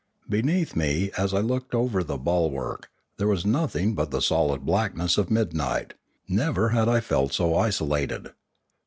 Beneath 0.27 0.75
me, 0.75 1.11
as 1.15 1.31
I 1.31 1.41
looked 1.41 1.75
over 1.75 2.03
the 2.03 2.17
bulwark, 2.17 2.89
there 3.17 3.27
was 3.27 3.45
nothing 3.45 3.93
but 3.93 4.09
the 4.09 4.19
solid 4.19 4.65
blackness 4.65 5.15
of 5.19 5.29
midnight; 5.29 5.93
never 6.27 6.69
had 6.69 6.89
I 6.89 7.01
felt 7.01 7.33
so 7.33 7.55
isolated. 7.55 8.31